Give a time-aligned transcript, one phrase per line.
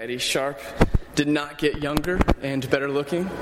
[0.00, 0.58] Eddie Sharp
[1.14, 3.28] did not get younger and better looking.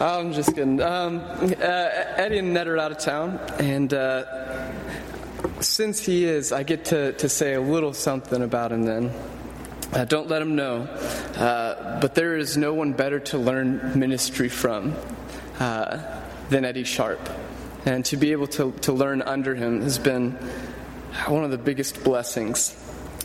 [0.00, 0.82] I'm just kidding.
[0.82, 4.72] Um, uh, Eddie and Ned are out of town, and uh,
[5.60, 9.12] since he is, I get to, to say a little something about him then.
[9.92, 10.88] Uh, don't let him know.
[11.36, 14.92] Uh, but there is no one better to learn ministry from
[15.60, 16.02] uh,
[16.48, 17.20] than Eddie Sharp.
[17.86, 20.32] And to be able to, to learn under him has been
[21.28, 22.76] one of the biggest blessings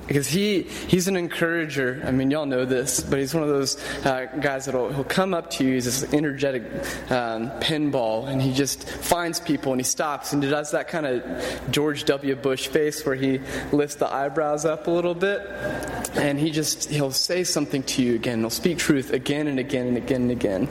[0.07, 2.01] because he he's an encourager.
[2.05, 5.33] I mean, y'all know this, but he's one of those uh, guys that'll he'll come
[5.33, 5.73] up to you.
[5.73, 6.63] He's this energetic
[7.11, 11.05] um, pinball, and he just finds people and he stops and he does that kind
[11.05, 12.35] of George W.
[12.35, 13.39] Bush face where he
[13.71, 15.41] lifts the eyebrows up a little bit,
[16.15, 18.39] and he just he'll say something to you again.
[18.39, 20.69] He'll speak truth again and again and again and again.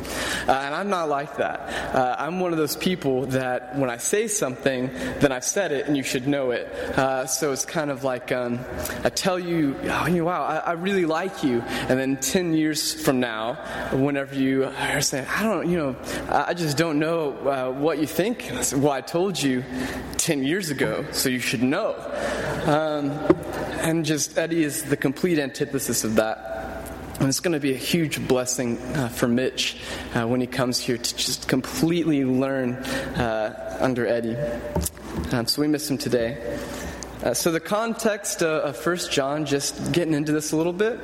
[0.48, 1.94] Uh, and I'm not like that.
[1.94, 4.90] Uh, I'm one of those people that when I say something,
[5.20, 6.66] then I've said it, and you should know it.
[6.96, 8.60] Uh, so it's kind of like um,
[9.04, 11.60] a tell you, oh, wow, I, I, really like you.
[11.88, 13.54] And then 10 years from now,
[13.90, 15.96] whenever you are saying, I don't, you know,
[16.28, 18.52] I just don't know uh, what you think.
[18.52, 19.64] I said, well, I told you
[20.18, 21.96] 10 years ago, so you should know.
[22.66, 23.10] Um,
[23.80, 26.38] and just Eddie is the complete antithesis of that.
[27.18, 29.76] And it's going to be a huge blessing uh, for Mitch
[30.14, 32.74] uh, when he comes here to just completely learn
[33.16, 34.36] uh, under Eddie.
[35.32, 36.38] Um, so we miss him today.
[37.26, 41.00] Uh, so, the context uh, of First John, just getting into this a little bit,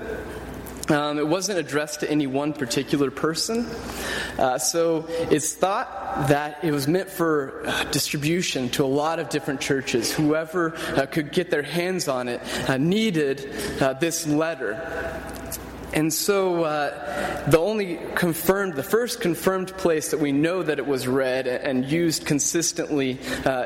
[0.89, 3.67] um, it wasn't addressed to any one particular person.
[4.39, 9.31] Uh, so it's thought that it was meant for uh, distribution to a lot of
[9.31, 10.13] different churches.
[10.13, 14.75] Whoever uh, could get their hands on it uh, needed uh, this letter.
[15.95, 20.87] And so uh, the only confirmed, the first confirmed place that we know that it
[20.87, 23.19] was read and used consistently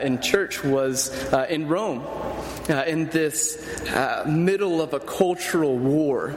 [0.03, 1.11] in church was
[1.49, 2.05] in Rome
[2.69, 3.57] uh, in this
[3.89, 6.35] uh, middle of a cultural war.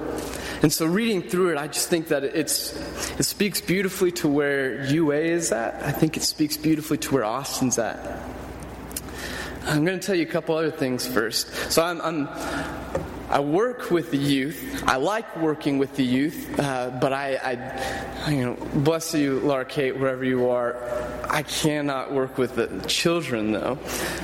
[0.61, 2.75] And so, reading through it, I just think that it's,
[3.19, 5.81] it speaks beautifully to where UA is at.
[5.83, 7.97] I think it speaks beautifully to where Austin's at.
[9.63, 11.53] I'm going to tell you a couple other things first.
[11.71, 12.27] So, I'm, I'm
[13.29, 14.83] I work with the youth.
[14.87, 17.35] I like working with the youth, uh, but I,
[18.25, 20.75] I, you know, bless you, Laura Kate, wherever you are.
[21.29, 23.77] I cannot work with the children though,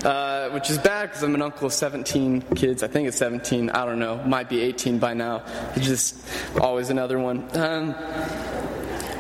[0.04, 2.82] uh, which is bad because I'm an uncle of 17 kids.
[2.82, 3.70] I think it's 17.
[3.70, 4.24] I don't know.
[4.24, 5.44] Might be 18 by now.
[5.76, 7.48] It's just always another one.
[7.56, 7.92] Um,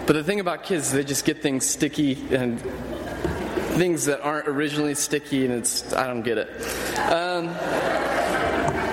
[0.07, 2.59] but the thing about kids, they just get things sticky and
[3.75, 6.49] things that aren't originally sticky, and it's I don't get it.
[7.11, 7.49] Um,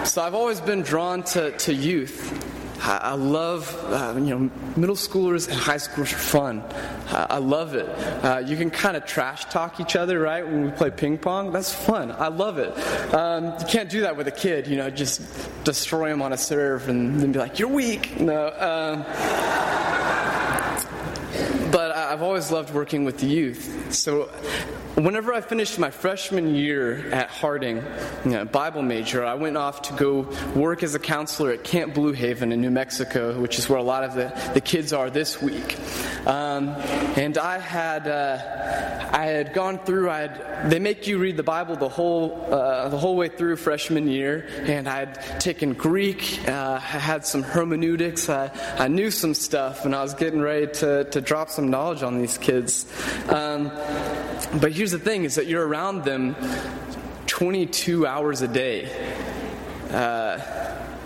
[0.05, 2.61] so I've always been drawn to, to youth.
[2.85, 6.65] I love, uh, you know, middle schoolers and high schoolers are fun.
[7.09, 7.89] I love it.
[7.89, 11.53] Uh, you can kind of trash talk each other, right, when we play ping pong.
[11.53, 12.11] That's fun.
[12.11, 12.73] I love it.
[13.15, 15.23] Um, you can't do that with a kid, you know, just
[15.63, 18.19] destroy them on a serve and then be like, you're weak.
[18.21, 18.49] No.
[18.49, 19.05] Um,
[22.13, 23.95] I've always loved working with the youth.
[23.95, 24.25] So
[24.97, 27.83] whenever I finished my freshman year at Harding,
[28.27, 32.13] know, Bible major, I went off to go work as a counselor at Camp Blue
[32.13, 35.41] Haven in New Mexico, which is where a lot of the, the kids are this
[35.41, 35.79] week.
[36.27, 36.69] Um,
[37.17, 40.09] and I had uh, I had gone through.
[40.09, 43.57] I had they make you read the Bible the whole uh, the whole way through
[43.57, 46.49] freshman year, and I had taken Greek.
[46.49, 48.29] Uh, I had some hermeneutics.
[48.29, 52.05] I, I knew some stuff, and I was getting ready to to drop some knowledge
[52.05, 52.87] on these kids.
[53.29, 53.73] Um,
[54.61, 56.37] but here's the thing: is that you're around them
[57.27, 58.89] 22 hours a day.
[59.91, 60.62] Uh,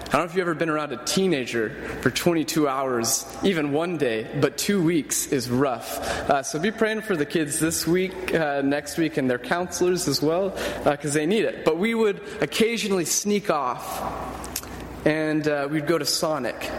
[0.06, 3.96] I don't know if you've ever been around a teenager for 22 hours, even one
[3.96, 5.98] day, but two weeks is rough.
[6.30, 10.06] Uh, so be praying for the kids this week, uh, next week, and their counselors
[10.06, 10.50] as well,
[10.84, 11.64] because uh, they need it.
[11.64, 16.70] But we would occasionally sneak off, and uh, we'd go to Sonic.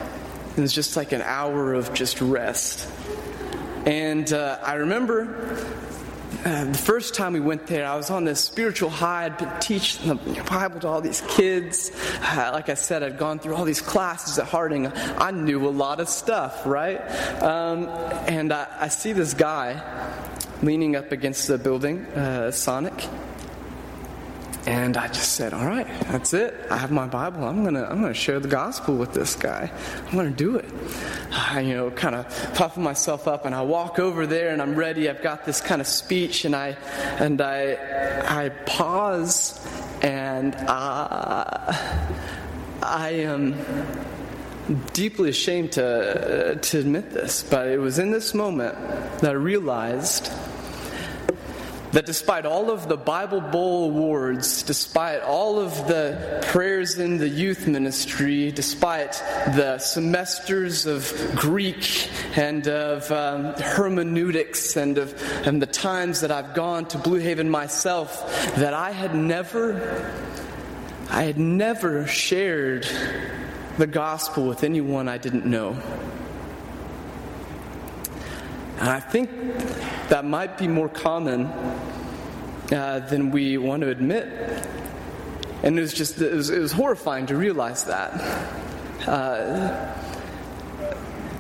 [0.56, 2.90] And it's just like an hour of just rest.
[3.86, 5.68] And uh, I remember
[6.48, 9.26] uh, the first time we went there, I was on this spiritual high.
[9.26, 11.92] I'd been teaching the Bible to all these kids.
[12.22, 14.88] Uh, like I said, I'd gone through all these classes at Harding.
[14.88, 17.00] I knew a lot of stuff, right?
[17.42, 17.90] Um,
[18.30, 19.84] and I, I, see this guy
[20.62, 22.94] leaning up against the building, uh, Sonic.
[24.68, 26.54] And I just said, "All right, that's it.
[26.70, 27.46] I have my Bible.
[27.46, 29.72] I'm gonna, I'm gonna share the gospel with this guy.
[30.06, 30.66] I'm gonna do it."
[31.32, 34.76] I, you know, kind of puffing myself up, and I walk over there, and I'm
[34.76, 35.10] ready.
[35.10, 36.76] I've got this kind of speech, and I,
[37.18, 37.78] and I,
[38.28, 39.66] I pause,
[40.02, 41.74] and uh,
[42.84, 43.56] I am
[44.92, 48.76] deeply ashamed to uh, to admit this, but it was in this moment
[49.22, 50.30] that I realized
[51.98, 57.28] That despite all of the Bible Bowl awards, despite all of the prayers in the
[57.28, 59.14] youth ministry, despite
[59.56, 62.08] the semesters of Greek
[62.38, 67.50] and of um, hermeneutics and of and the times that I've gone to Blue Haven
[67.50, 70.14] myself, that I had never,
[71.10, 72.88] I had never shared
[73.80, 75.76] the gospel with anyone I didn't know.
[78.80, 79.32] And I think
[80.10, 81.50] that might be more common
[82.72, 84.28] uh, than we want to admit.
[85.64, 88.14] And it was just, it was, it was horrifying to realize that.
[89.08, 90.04] Uh,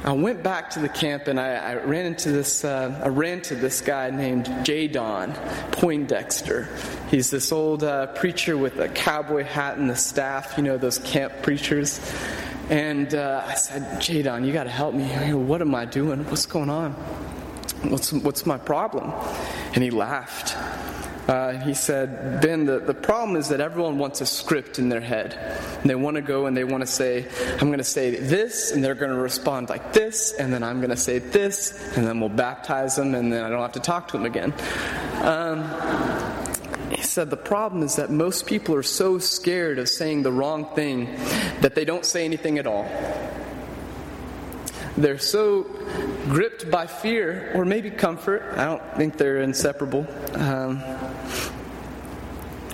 [0.03, 2.63] I went back to the camp and I, I ran into this.
[2.63, 4.87] Uh, I ran to this guy named J.
[4.87, 5.33] Don
[5.73, 6.69] Poindexter.
[7.11, 10.53] He's this old uh, preacher with a cowboy hat and the staff.
[10.55, 11.99] You know those camp preachers.
[12.69, 14.21] And uh, I said, J.
[14.21, 15.05] Don, you got to help me.
[15.33, 16.23] What am I doing?
[16.25, 16.93] What's going on?
[17.83, 19.11] What's what's my problem?
[19.73, 20.55] And he laughed.
[21.27, 25.01] Uh, he said, Ben, the, the problem is that everyone wants a script in their
[25.01, 25.33] head.
[25.81, 27.27] And they want to go and they want to say,
[27.59, 30.77] I'm going to say this, and they're going to respond like this, and then I'm
[30.77, 33.81] going to say this, and then we'll baptize them, and then I don't have to
[33.81, 34.53] talk to them again.
[35.21, 35.63] Um,
[36.91, 40.73] he said, The problem is that most people are so scared of saying the wrong
[40.75, 41.13] thing
[41.59, 42.89] that they don't say anything at all.
[44.97, 45.63] They're so
[46.27, 48.53] gripped by fear, or maybe comfort.
[48.57, 50.07] I don't think they're inseparable.
[50.33, 50.81] Um,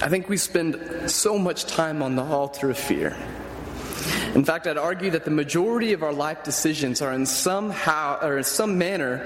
[0.03, 3.15] I think we spend so much time on the altar of fear.
[4.35, 8.37] In fact, I'd argue that the majority of our life decisions are in somehow or
[8.37, 9.25] in some manner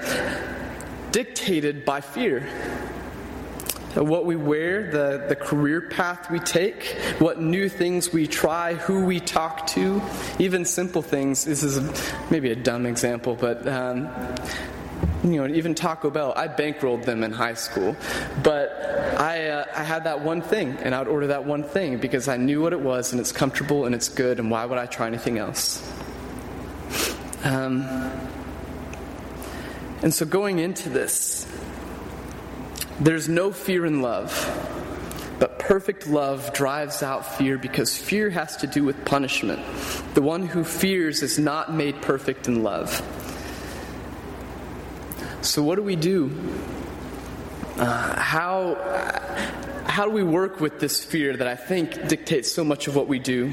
[1.10, 2.48] dictated by fear.
[3.94, 6.84] What we wear, the, the career path we take,
[7.18, 10.00] what new things we try, who we talk to,
[10.38, 11.44] even simple things.
[11.44, 11.80] This is
[12.30, 14.08] maybe a dumb example, but um,
[15.24, 17.96] you know, even Taco Bell, I bankrolled them in high school.
[18.42, 18.70] But
[19.18, 22.28] I, uh, I had that one thing, and I would order that one thing because
[22.28, 24.86] I knew what it was, and it's comfortable, and it's good, and why would I
[24.86, 25.82] try anything else?
[27.44, 27.82] Um,
[30.02, 31.46] and so going into this,
[33.00, 34.32] there's no fear in love.
[35.38, 39.60] But perfect love drives out fear because fear has to do with punishment.
[40.14, 43.02] The one who fears is not made perfect in love.
[45.40, 46.32] So, what do we do?
[47.76, 48.74] Uh, how,
[49.86, 53.06] how do we work with this fear that I think dictates so much of what
[53.06, 53.52] we do?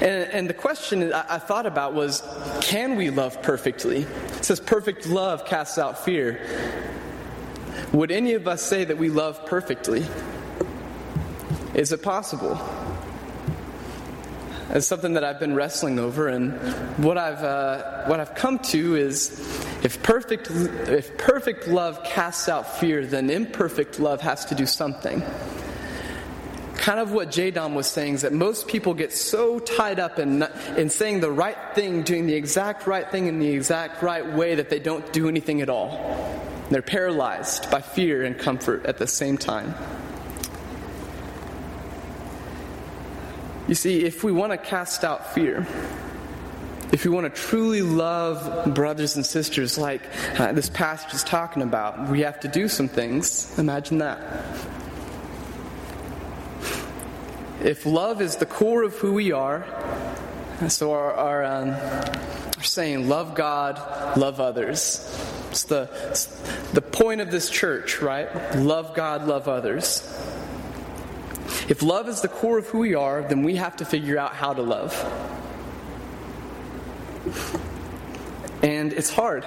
[0.00, 2.22] And, and the question I, I thought about was
[2.60, 4.02] can we love perfectly?
[4.02, 6.40] It says, perfect love casts out fear.
[7.92, 10.04] Would any of us say that we love perfectly?
[11.74, 12.56] Is it possible?
[14.74, 16.52] It's something that I've been wrestling over, and
[16.96, 19.38] what I've uh, what I've come to is,
[19.84, 25.22] if perfect if perfect love casts out fear, then imperfect love has to do something.
[26.76, 27.50] Kind of what J.
[27.50, 30.42] Don was saying is that most people get so tied up in
[30.78, 34.54] in saying the right thing, doing the exact right thing in the exact right way
[34.54, 35.90] that they don't do anything at all.
[36.70, 39.74] They're paralyzed by fear and comfort at the same time.
[43.72, 45.66] You see, if we want to cast out fear,
[46.92, 50.02] if we want to truly love brothers and sisters like
[50.38, 53.58] uh, this passage is talking about, we have to do some things.
[53.58, 54.44] Imagine that.
[57.64, 59.64] If love is the core of who we are,
[60.68, 65.00] so our, our, um, saying, love God, love others.
[65.50, 66.26] It's the, it's
[66.74, 68.54] the point of this church, right?
[68.54, 70.02] Love God, love others.
[71.68, 74.34] If love is the core of who we are, then we have to figure out
[74.34, 74.92] how to love.
[78.62, 79.44] And it's hard.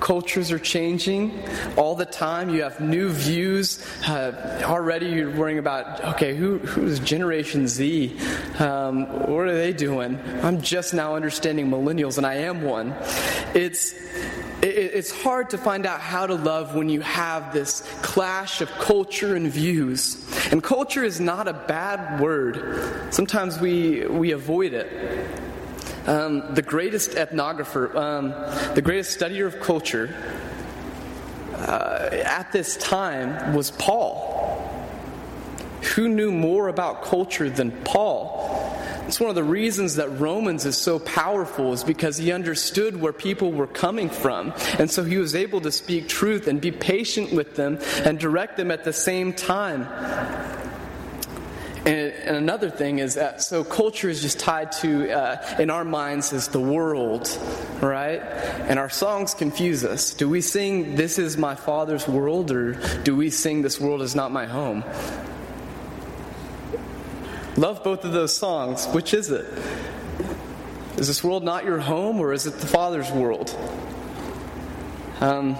[0.00, 1.32] Cultures are changing
[1.76, 2.50] all the time.
[2.50, 3.84] You have new views.
[4.06, 8.18] Uh, already you're worrying about, okay, who, who's Generation Z?
[8.58, 10.20] Um, what are they doing?
[10.42, 12.94] I'm just now understanding millennials, and I am one.
[13.54, 13.94] It's
[14.66, 19.36] it's hard to find out how to love when you have this clash of culture
[19.36, 20.23] and views.
[20.50, 23.12] And culture is not a bad word.
[23.12, 24.90] Sometimes we, we avoid it.
[26.06, 28.30] Um, the greatest ethnographer, um,
[28.74, 30.14] the greatest studier of culture
[31.54, 34.60] uh, at this time was Paul.
[35.94, 38.63] Who knew more about culture than Paul?
[39.06, 43.12] It's one of the reasons that Romans is so powerful is because he understood where
[43.12, 44.54] people were coming from.
[44.78, 48.56] And so he was able to speak truth and be patient with them and direct
[48.56, 49.86] them at the same time.
[51.86, 56.32] And, another thing is that so culture is just tied to, uh, in our minds,
[56.32, 57.28] is the world,
[57.82, 58.20] right?
[58.68, 60.14] And our songs confuse us.
[60.14, 64.14] Do we sing, This is my Father's world, or do we sing, This world is
[64.14, 64.82] not my home?
[67.56, 68.86] Love both of those songs.
[68.86, 69.46] Which is it?
[70.96, 73.56] Is this world not your home, or is it the Father's world?
[75.20, 75.56] Um,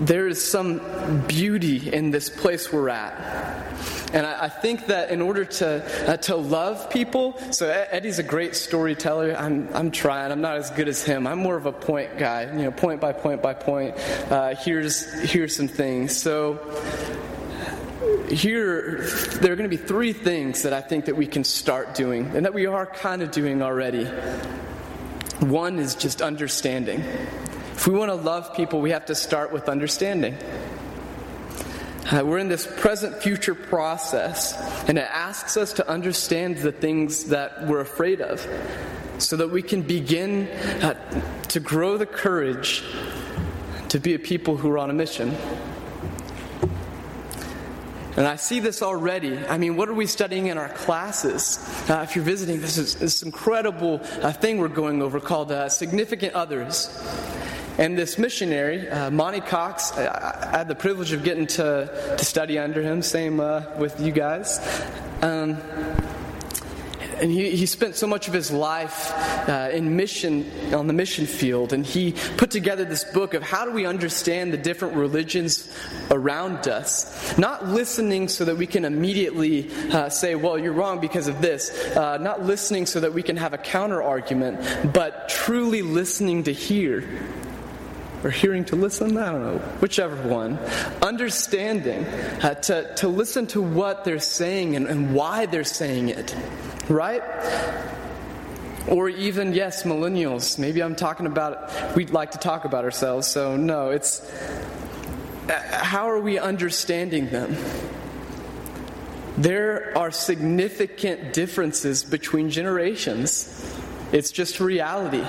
[0.00, 3.14] there is some beauty in this place we're at.
[4.12, 8.22] And I, I think that in order to, uh, to love people, so Eddie's a
[8.22, 9.34] great storyteller.
[9.36, 10.32] I'm, I'm trying.
[10.32, 11.26] I'm not as good as him.
[11.26, 13.96] I'm more of a point guy, you know, point by point by point.
[14.30, 16.16] Uh, here's, here's some things.
[16.16, 16.58] So
[18.30, 19.02] here,
[19.40, 22.26] there are going to be three things that I think that we can start doing,
[22.36, 24.04] and that we are kind of doing already.
[25.40, 27.00] One is just understanding.
[27.00, 30.36] If we want to love people, we have to start with understanding.
[32.10, 34.56] Uh, we're in this present future process,
[34.88, 38.46] and it asks us to understand the things that we're afraid of
[39.18, 40.48] so that we can begin
[40.82, 40.94] uh,
[41.48, 42.82] to grow the courage
[43.90, 45.34] to be a people who are on a mission.
[48.18, 49.38] And I see this already.
[49.46, 51.56] I mean, what are we studying in our classes?
[51.88, 55.68] Uh, if you're visiting, this is this incredible uh, thing we're going over called uh,
[55.68, 56.90] Significant Others.
[57.78, 62.24] And this missionary, uh, Monte Cox, I, I, had the privilege of getting to, to
[62.24, 64.58] study under him, same uh, with you guys.
[65.22, 65.56] Um,
[67.20, 69.12] and he, he spent so much of his life
[69.48, 71.72] uh, in mission on the mission field.
[71.72, 75.72] And he put together this book of how do we understand the different religions
[76.10, 77.36] around us.
[77.38, 81.70] Not listening so that we can immediately uh, say well you're wrong because of this.
[81.96, 86.52] Uh, not listening so that we can have a counter argument but truly listening to
[86.52, 87.04] hear.
[88.24, 90.58] Or hearing to listen, I don't know, whichever one.
[91.02, 96.34] Understanding, uh, to, to listen to what they're saying and, and why they're saying it,
[96.88, 97.22] right?
[98.88, 100.58] Or even, yes, millennials.
[100.58, 104.20] Maybe I'm talking about, we'd like to talk about ourselves, so no, it's
[105.48, 107.56] uh, how are we understanding them?
[109.38, 113.48] There are significant differences between generations.
[114.12, 115.24] It's just reality.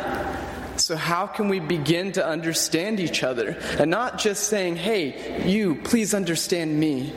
[0.77, 3.57] So, how can we begin to understand each other?
[3.77, 7.13] And not just saying, hey, you, please understand me,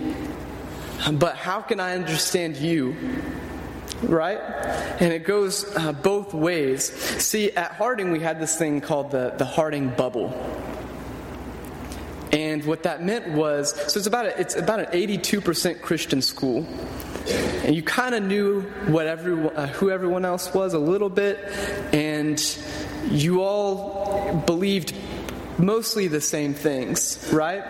[1.12, 2.96] but how can I understand you?
[4.02, 4.38] Right?
[5.00, 6.92] And it goes uh, both ways.
[7.22, 10.32] See, at Harding, we had this thing called the, the Harding bubble.
[12.32, 16.66] And what that meant was so it's about, a, it's about an 82% Christian school.
[17.62, 21.38] And you kind of knew what everyone, uh, who everyone else was a little bit,
[21.92, 22.42] and
[23.10, 24.94] you all believed
[25.58, 27.62] mostly the same things, right?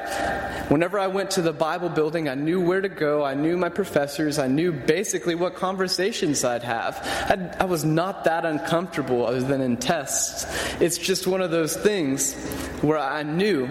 [0.68, 3.24] Whenever I went to the Bible building, I knew where to go.
[3.24, 4.38] I knew my professors.
[4.38, 7.06] I knew basically what conversations I'd have.
[7.28, 10.46] I'd, I was not that uncomfortable other than in tests.
[10.80, 12.34] It's just one of those things
[12.80, 13.68] where I knew,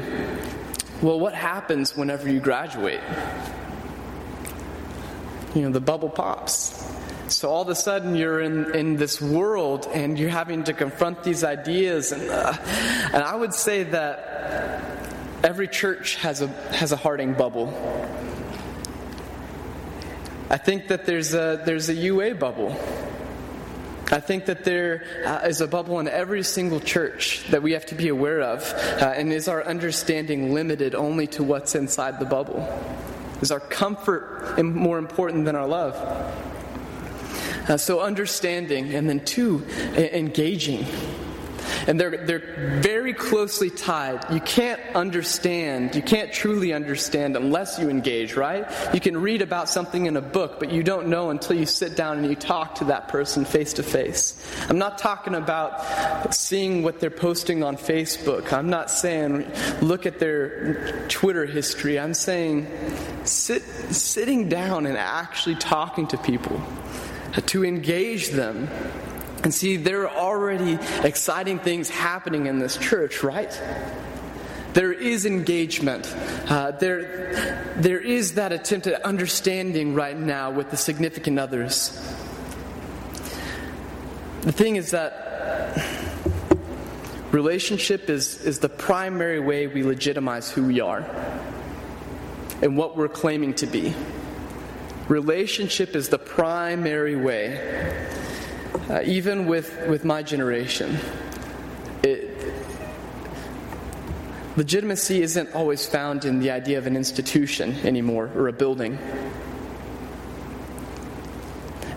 [1.01, 3.01] well, what happens whenever you graduate?
[5.55, 6.81] You know, the bubble pops.
[7.31, 11.23] So all of a sudden you're in, in this world and you're having to confront
[11.23, 12.11] these ideas.
[12.11, 12.53] And, uh,
[13.13, 15.07] and I would say that
[15.41, 17.69] every church has a, has a Harding bubble.
[20.49, 22.77] I think that there's a, there's a UA bubble.
[24.11, 27.85] I think that there uh, is a bubble in every single church that we have
[27.87, 28.61] to be aware of.
[28.73, 32.67] Uh, and is our understanding limited only to what's inside the bubble?
[33.39, 35.95] Is our comfort more important than our love?
[37.67, 39.65] Uh, so understanding, and then two,
[39.95, 40.85] engaging.
[41.87, 44.31] And they're, they're very closely tied.
[44.31, 48.65] You can't understand, you can't truly understand unless you engage, right?
[48.93, 51.95] You can read about something in a book, but you don't know until you sit
[51.95, 54.35] down and you talk to that person face to face.
[54.69, 58.53] I'm not talking about seeing what they're posting on Facebook.
[58.53, 59.51] I'm not saying
[59.81, 61.99] look at their Twitter history.
[61.99, 62.67] I'm saying
[63.23, 63.63] sit,
[63.93, 66.61] sitting down and actually talking to people
[67.47, 68.67] to engage them.
[69.43, 73.51] And see, there are already exciting things happening in this church, right?
[74.73, 76.13] There is engagement.
[76.47, 81.89] Uh, there, there is that attempt at understanding right now with the significant others.
[84.41, 85.29] The thing is that
[87.31, 91.05] relationship is, is the primary way we legitimize who we are
[92.61, 93.93] and what we're claiming to be.
[95.07, 97.95] Relationship is the primary way,
[98.89, 100.97] uh, even with, with my generation.
[102.03, 102.29] It,
[104.55, 108.97] legitimacy isn't always found in the idea of an institution anymore or a building.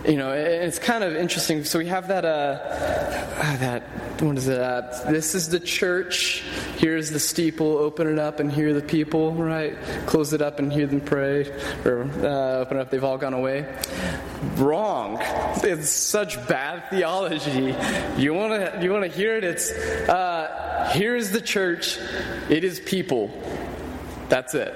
[0.06, 1.64] you know, it's kind of interesting.
[1.64, 2.58] So we have that, uh,
[3.58, 3.82] that,
[4.20, 4.48] what is?
[4.48, 6.42] Uh, this is the church.
[6.78, 7.78] Here's the steeple.
[7.78, 9.76] Open it up and hear the people, right?
[10.06, 11.46] Close it up and hear them pray.
[11.84, 13.66] Or uh, open it up, they've all gone away.
[14.56, 15.18] Wrong.
[15.62, 17.74] It's such bad theology.
[18.16, 19.44] You want to you wanna hear it?
[19.44, 21.98] It's, uh, here's the church.
[22.48, 23.30] It is people.
[24.28, 24.74] That's it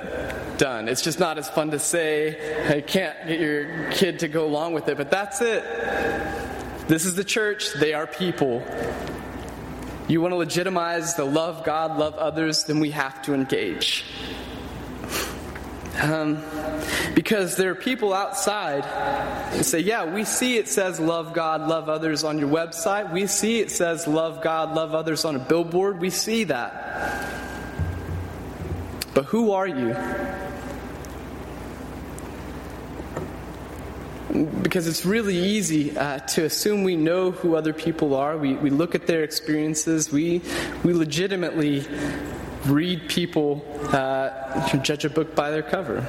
[0.59, 0.88] done.
[0.88, 2.68] It's just not as fun to say.
[2.68, 5.64] I can't get your kid to go along with it, but that's it.
[6.88, 8.62] This is the church, they are people.
[10.09, 14.05] You want to legitimize the love God, love others, then we have to engage.
[16.00, 16.43] Um,
[17.15, 18.85] because there are people outside
[19.53, 23.12] who say, Yeah, we see it says love God, love others on your website.
[23.12, 26.00] We see it says love God, love others on a billboard.
[26.00, 27.29] We see that.
[29.12, 29.95] But who are you?
[34.45, 38.37] Because it's really easy uh, to assume we know who other people are.
[38.37, 40.11] We, we look at their experiences.
[40.12, 40.42] We,
[40.85, 41.85] we legitimately
[42.66, 46.00] read people, uh, judge a book by their cover.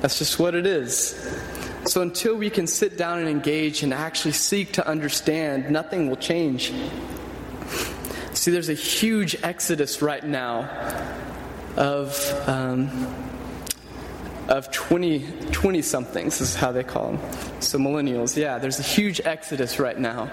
[0.00, 1.10] That's just what it is.
[1.86, 6.16] So until we can sit down and engage and actually seek to understand, nothing will
[6.16, 6.72] change.
[8.32, 10.68] See, there's a huge exodus right now
[11.76, 12.48] of.
[12.48, 13.14] Um,
[14.48, 17.60] of 20, 20 somethings, is how they call them.
[17.60, 20.30] So, millennials, yeah, there's a huge exodus right now.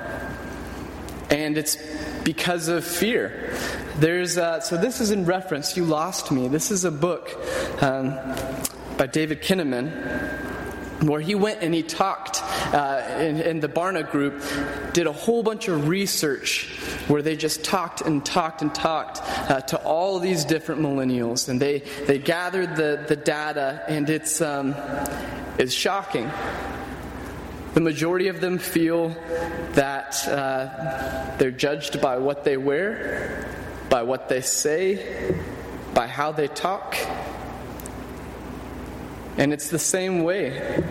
[1.30, 1.78] And it's
[2.24, 3.56] because of fear.
[3.98, 6.48] There's, uh, so this is in reference, You Lost Me.
[6.48, 7.32] This is a book
[7.82, 8.18] um,
[8.98, 10.40] by David Kinnaman
[11.04, 12.42] where he went and he talked
[12.74, 14.42] uh, in, in, the Barna group,
[14.94, 16.70] did a whole bunch of research
[17.08, 21.60] where they just talked and talked and talked uh, to all these different millennials, and
[21.60, 24.76] they, they gathered the, the data, and it's, um,
[25.58, 26.30] it's shocking.
[27.74, 29.10] The majority of them feel
[29.74, 33.48] that uh, they're judged by what they wear,
[33.90, 35.36] by what they say,
[35.94, 36.98] by how they talk,
[39.38, 40.84] and it's the same way.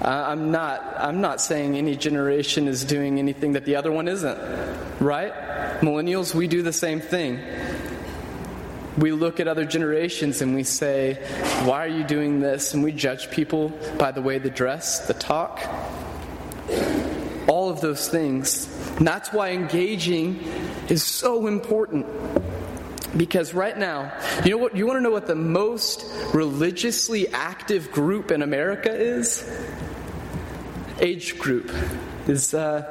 [0.00, 4.38] I'm not I'm not saying any generation is doing anything that the other one isn't.
[5.00, 5.32] Right?
[5.80, 7.40] Millennials, we do the same thing.
[8.96, 11.14] We look at other generations and we say,
[11.64, 12.74] Why are you doing this?
[12.74, 15.60] And we judge people by the way they dress, the talk,
[17.48, 18.68] all of those things.
[18.98, 20.44] And that's why engaging
[20.88, 22.06] is so important.
[23.16, 24.12] Because right now,
[24.44, 24.76] you know what?
[24.76, 29.48] You want to know what the most religiously active group in America is?
[31.04, 31.70] Age group
[32.26, 32.82] is uh,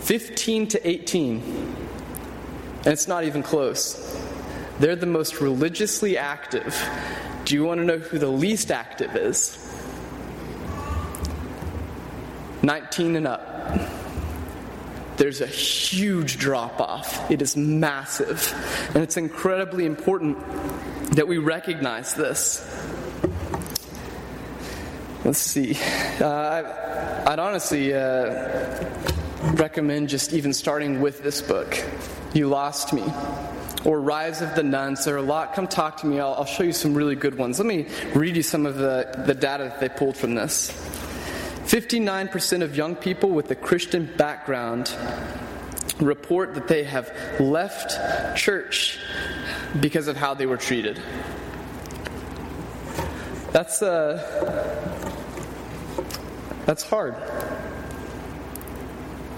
[0.00, 1.40] 15 to 18.
[1.40, 4.20] And it's not even close.
[4.80, 6.76] They're the most religiously active.
[7.44, 9.64] Do you want to know who the least active is?
[12.62, 13.48] 19 and up
[15.18, 17.28] there's a huge drop off.
[17.28, 18.54] It is massive.
[18.94, 20.38] And it's incredibly important
[21.16, 22.64] that we recognize this.
[25.28, 25.76] Let's see.
[26.22, 26.62] Uh,
[27.26, 28.82] I'd honestly uh,
[29.56, 31.84] recommend just even starting with this book,
[32.32, 33.04] You Lost Me,
[33.84, 35.04] or Rise of the Nones.
[35.04, 35.52] There are a lot.
[35.52, 36.18] Come talk to me.
[36.18, 37.58] I'll, I'll show you some really good ones.
[37.58, 40.70] Let me read you some of the, the data that they pulled from this.
[41.66, 44.96] 59% of young people with a Christian background
[46.00, 48.98] report that they have left church
[49.78, 50.98] because of how they were treated.
[53.52, 54.97] That's uh,
[56.68, 57.14] that's hard.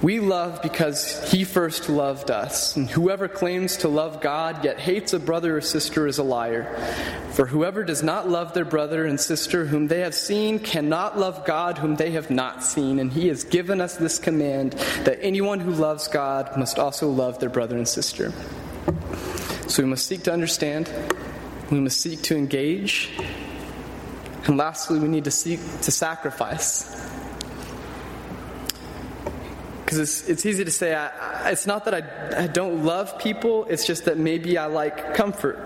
[0.02, 2.74] We love because he first loved us.
[2.74, 6.64] And whoever claims to love God yet hates a brother or sister is a liar.
[7.34, 11.44] For whoever does not love their brother and sister whom they have seen cannot love
[11.44, 12.98] God whom they have not seen.
[12.98, 14.72] And he has given us this command
[15.04, 18.32] that anyone who loves God must also love their brother and sister.
[19.68, 20.92] So we must seek to understand,
[21.70, 23.08] we must seek to engage,
[24.46, 26.90] and lastly, we need to seek to sacrifice.
[29.90, 33.64] Because it's, it's easy to say, I, it's not that I, I don't love people,
[33.64, 35.58] it's just that maybe I like comfort.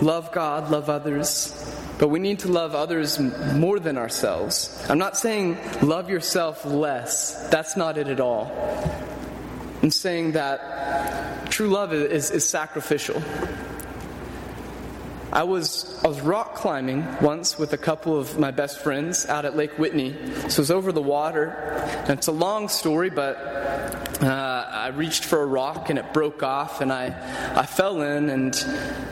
[0.00, 1.54] Love God, love others.
[2.00, 4.84] But we need to love others more than ourselves.
[4.88, 7.48] I'm not saying love yourself less.
[7.50, 8.50] That's not it at all.
[9.84, 13.22] I'm saying that true love is, is sacrificial.
[15.32, 19.44] I was I was rock climbing once with a couple of my best friends out
[19.44, 20.16] at Lake Whitney.
[20.34, 23.36] So it was over the water, and it's a long story, but
[24.22, 27.14] uh, I reached for a rock and it broke off, and I
[27.54, 28.56] I fell in, and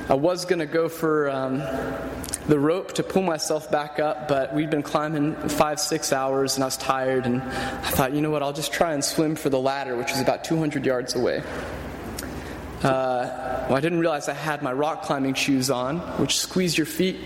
[0.08, 1.30] I was gonna go for.
[1.30, 1.62] Um,
[2.48, 6.64] the rope to pull myself back up, but we'd been climbing five, six hours and
[6.64, 7.26] I was tired.
[7.26, 10.12] And I thought, you know what, I'll just try and swim for the ladder, which
[10.12, 11.42] was about 200 yards away.
[12.82, 16.86] Uh, well, I didn't realize I had my rock climbing shoes on, which squeeze your
[16.86, 17.18] feet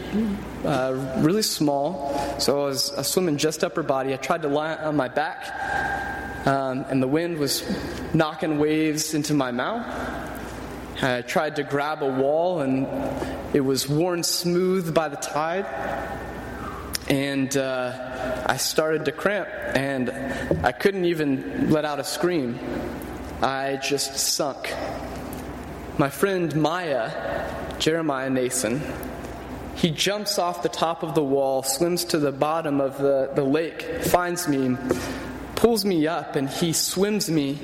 [0.64, 2.14] uh, really small.
[2.40, 4.14] So I was, I was, swimming just upper body.
[4.14, 7.62] I tried to lie on my back, um, and the wind was
[8.14, 9.84] knocking waves into my mouth.
[11.02, 12.86] I tried to grab a wall, and
[13.54, 15.66] it was worn smooth by the tide.
[17.10, 20.08] And uh, I started to cramp, and
[20.64, 22.58] I couldn't even let out a scream.
[23.42, 24.72] I just sunk.
[25.98, 28.80] My friend Maya, Jeremiah Nason,
[29.74, 33.44] he jumps off the top of the wall, swims to the bottom of the, the
[33.44, 34.76] lake, finds me,
[35.54, 37.58] pulls me up, and he swims me.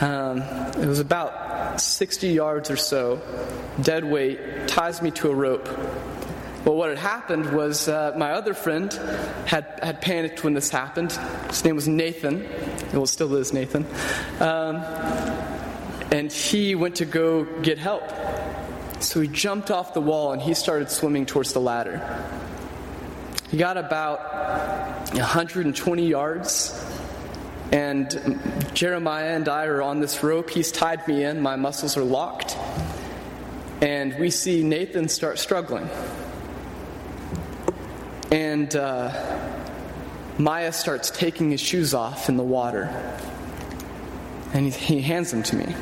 [0.00, 3.20] Um, it was about 60 yards or so,
[3.82, 5.68] dead weight, ties me to a rope.
[6.64, 8.92] Well, what had happened was uh, my other friend
[9.46, 11.12] had, had panicked when this happened.
[11.48, 12.48] His name was Nathan.
[12.94, 13.86] Well, still is Nathan.
[14.40, 14.76] Um,
[16.10, 18.04] and he went to go get help.
[19.00, 21.98] So he jumped off the wall and he started swimming towards the ladder.
[23.50, 26.84] He got about 120 yards,
[27.72, 28.40] and
[28.74, 30.50] Jeremiah and I are on this rope.
[30.50, 32.56] He's tied me in, my muscles are locked,
[33.80, 35.88] and we see Nathan start struggling.
[38.30, 39.48] And uh,
[40.36, 42.84] Maya starts taking his shoes off in the water,
[44.52, 45.74] and he, he hands them to me.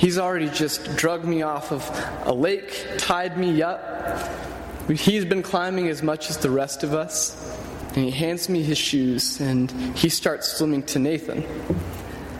[0.00, 1.86] He's already just drugged me off of
[2.24, 4.26] a lake, tied me up.
[4.88, 7.36] He's been climbing as much as the rest of us.
[7.88, 11.44] And he hands me his shoes and he starts swimming to Nathan.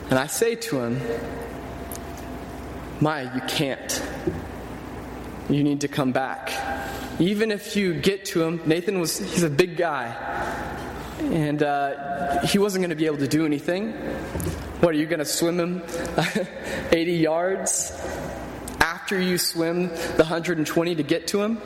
[0.09, 1.01] And I say to him,
[2.99, 4.03] Maya, you can't.
[5.47, 6.51] You need to come back.
[7.19, 10.07] Even if you get to him, Nathan was, he's a big guy.
[11.21, 13.91] And uh, he wasn't going to be able to do anything.
[14.81, 15.83] What, are you going to swim him
[16.91, 17.91] 80 yards
[18.79, 21.61] after you swim the 120 to get to him?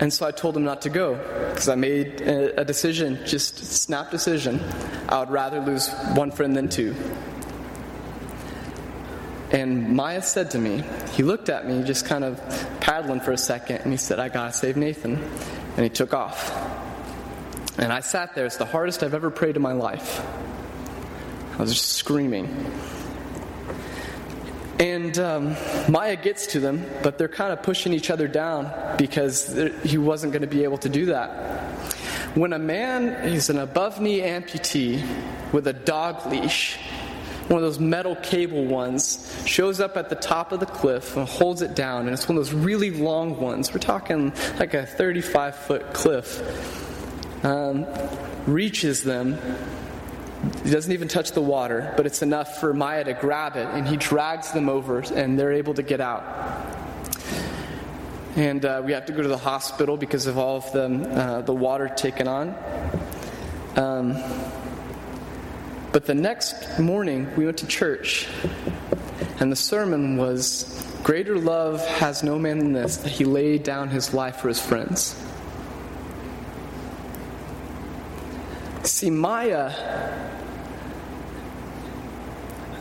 [0.00, 1.14] And so I told him not to go
[1.48, 4.60] because I made a decision, just snap decision.
[5.08, 6.96] I would rather lose one friend than two.
[9.52, 12.40] And Maya said to me, he looked at me, just kind of
[12.80, 15.14] paddling for a second, and he said, I gotta save Nathan.
[15.76, 16.50] And he took off.
[17.78, 18.46] And I sat there.
[18.46, 20.24] It's the hardest I've ever prayed in my life.
[21.54, 22.72] I was just screaming.
[24.78, 25.56] And um,
[25.88, 30.32] Maya gets to them, but they're kind of pushing each other down because he wasn't
[30.32, 31.70] going to be able to do that.
[32.36, 35.04] When a man is an above knee amputee
[35.52, 36.76] with a dog leash,
[37.46, 41.28] one of those metal cable ones, shows up at the top of the cliff and
[41.28, 43.72] holds it down, and it's one of those really long ones.
[43.72, 46.42] We're talking like a 35 foot cliff.
[47.44, 47.86] Um,
[48.46, 49.38] reaches them
[50.64, 53.86] he doesn't even touch the water, but it's enough for Maya to grab it, and
[53.86, 56.24] he drags them over, and they're able to get out.
[58.36, 61.40] And uh, we have to go to the hospital because of all of the, uh,
[61.42, 62.54] the water taken on.
[63.76, 64.16] Um,
[65.92, 68.26] but the next morning, we went to church,
[69.38, 73.90] and the sermon was Greater love has no man than this, that he laid down
[73.90, 75.14] his life for his friends.
[79.04, 79.70] See, Maya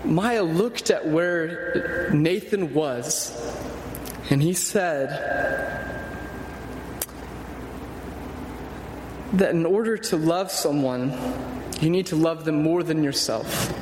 [0.06, 3.30] Maya looked at where Nathan was
[4.30, 5.10] and he said
[9.34, 11.12] that in order to love someone,
[11.82, 13.74] you need to love them more than yourself,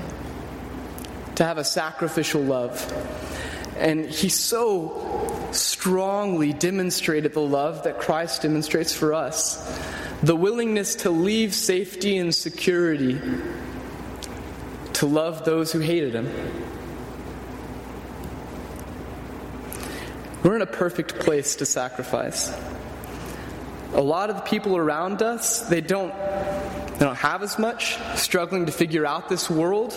[1.36, 2.74] to have a sacrificial love.
[3.78, 9.60] And he so strongly demonstrated the love that Christ demonstrates for us
[10.24, 13.20] the willingness to leave safety and security
[14.94, 16.30] to love those who hated him.
[20.44, 22.56] We're in a perfect place to sacrifice.
[23.94, 28.68] A lot of the people around us, they don't they don't have as much, struggling
[28.68, 29.94] to figure out this world.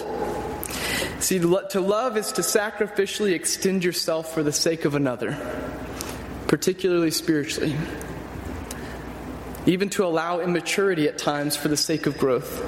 [1.20, 5.37] See, to love is to sacrificially extend yourself for the sake of another,
[6.46, 7.76] particularly spiritually.
[9.66, 12.62] Even to allow immaturity at times for the sake of growth.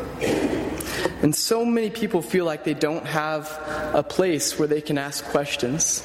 [1.23, 3.51] And so many people feel like they don't have
[3.95, 6.03] a place where they can ask questions.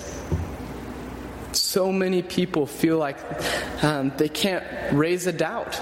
[1.54, 3.18] so many people feel like
[3.84, 5.80] um, they can't raise a doubt.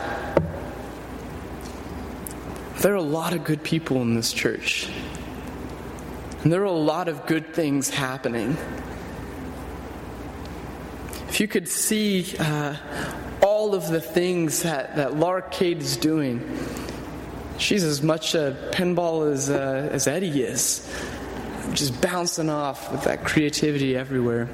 [2.82, 4.88] There are a lot of good people in this church.
[6.44, 8.56] And there are a lot of good things happening.
[11.28, 12.76] If you could see uh,
[13.60, 16.40] all of the things that, that Laura Kate is doing,
[17.58, 20.90] she's as much a pinball as, uh, as Eddie is,
[21.74, 24.48] just bouncing off with that creativity everywhere.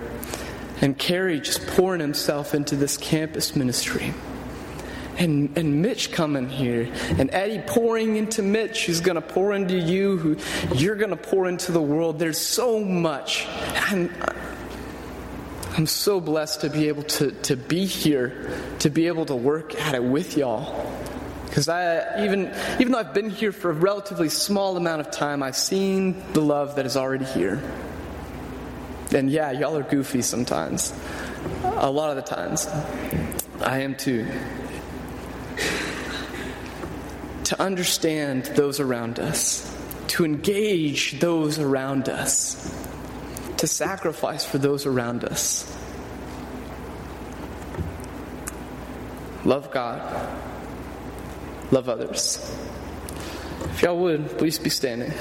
[0.82, 4.12] And Carrie just pouring himself into this campus ministry
[5.20, 9.78] and, and Mitch coming here, and Eddie pouring into Mitch, who's going to pour into
[9.78, 10.38] you, who
[10.76, 12.18] you're going to pour into the world.
[12.18, 13.46] There's so much.
[13.76, 14.12] I'm,
[15.78, 19.76] I'm so blessed to be able to, to be here, to be able to work
[19.76, 20.90] at it with y'all.
[21.46, 25.44] Because I even even though I've been here for a relatively small amount of time,
[25.44, 27.62] I've seen the love that is already here.
[29.14, 30.94] And yeah, y'all are goofy sometimes.
[31.64, 32.68] A lot of the times.
[33.62, 34.28] I am too
[37.46, 39.72] to understand those around us,
[40.08, 42.74] to engage those around us,
[43.66, 45.66] to sacrifice for those around us.
[49.44, 50.00] Love God,
[51.72, 52.38] love others.
[53.64, 55.12] If y'all would, please be standing.